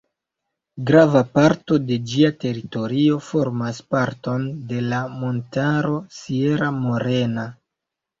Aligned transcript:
Grava 0.89 1.19
parto 1.33 1.75
de 1.89 1.97
ĝia 2.11 2.31
teritorio 2.43 3.17
formas 3.25 3.81
parton 3.95 4.47
de 4.71 4.81
la 4.95 5.03
montaro 5.19 5.93
Sierra 6.21 6.71
Morena. 6.79 7.45